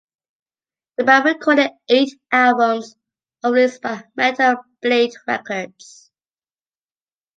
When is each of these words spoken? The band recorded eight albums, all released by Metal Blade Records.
The 0.97 1.03
band 1.03 1.25
recorded 1.25 1.69
eight 1.87 2.19
albums, 2.31 2.95
all 3.43 3.53
released 3.53 3.83
by 3.83 4.03
Metal 4.15 4.55
Blade 4.81 5.13
Records. 5.27 6.09